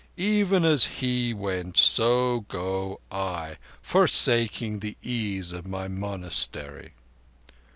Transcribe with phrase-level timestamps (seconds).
[0.17, 6.93] Even as He went so go I, forsaking the ease of my monastery.